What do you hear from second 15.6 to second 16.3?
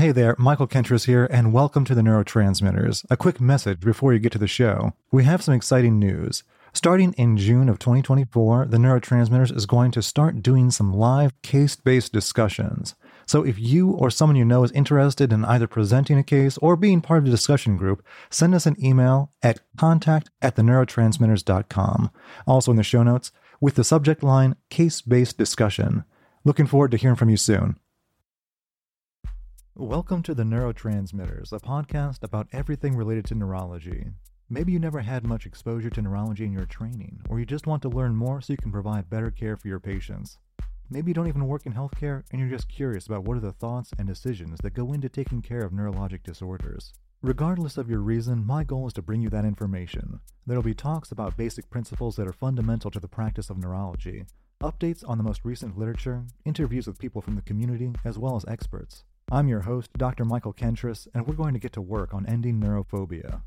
presenting a